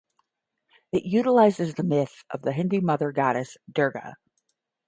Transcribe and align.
It 0.91 1.03
utilizes 1.03 1.75
the 1.75 1.83
myth 1.83 2.23
of 2.31 2.41
the 2.41 2.53
Hindu 2.53 2.81
mother 2.81 3.11
Goddess, 3.11 3.55
Durga. 3.71 4.15